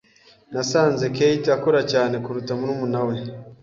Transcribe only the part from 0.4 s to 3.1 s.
Nasanze Kate akora cyane kuruta murumuna